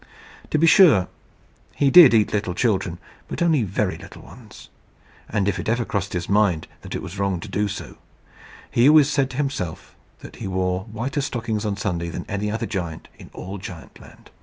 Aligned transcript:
To 0.49 0.57
be 0.57 0.65
sure 0.65 1.09
he 1.75 1.91
did 1.91 2.15
eat 2.15 2.33
little 2.33 2.55
children, 2.55 2.97
but 3.27 3.39
only 3.39 3.61
very 3.61 3.99
little 3.99 4.23
ones; 4.23 4.69
and 5.29 5.47
if 5.47 5.59
ever 5.59 5.83
it 5.83 5.87
crossed 5.89 6.13
his 6.13 6.27
mind 6.27 6.67
that 6.81 6.95
it 6.95 7.03
was 7.03 7.19
wrong 7.19 7.39
to 7.39 7.47
do 7.47 7.67
so, 7.67 7.97
he 8.71 8.89
always 8.89 9.11
said 9.11 9.29
to 9.29 9.37
himself 9.37 9.95
that 10.21 10.37
he 10.37 10.47
wore 10.47 10.85
whiter 10.85 11.21
stockings 11.21 11.65
on 11.65 11.77
Sunday 11.77 12.09
than 12.09 12.25
any 12.27 12.49
other 12.49 12.65
giant 12.65 13.09
in 13.19 13.29
all 13.31 13.59
Giantland. 13.59 14.31